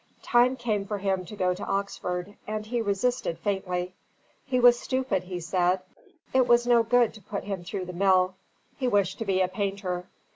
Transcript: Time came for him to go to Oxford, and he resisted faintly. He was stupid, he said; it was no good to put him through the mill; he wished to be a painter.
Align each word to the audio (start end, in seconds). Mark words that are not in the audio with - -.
Time 0.23 0.55
came 0.57 0.83
for 0.83 0.97
him 0.97 1.25
to 1.25 1.35
go 1.35 1.53
to 1.53 1.63
Oxford, 1.63 2.35
and 2.47 2.65
he 2.65 2.81
resisted 2.81 3.37
faintly. 3.37 3.93
He 4.43 4.59
was 4.59 4.79
stupid, 4.79 5.21
he 5.25 5.39
said; 5.39 5.81
it 6.33 6.47
was 6.47 6.65
no 6.65 6.81
good 6.81 7.13
to 7.13 7.21
put 7.21 7.43
him 7.43 7.63
through 7.63 7.85
the 7.85 7.93
mill; 7.93 8.33
he 8.77 8.87
wished 8.87 9.19
to 9.19 9.25
be 9.25 9.41
a 9.41 9.47
painter. 9.47 10.07